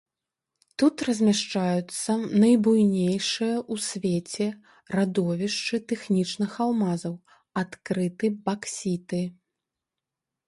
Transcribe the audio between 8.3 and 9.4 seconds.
баксіты.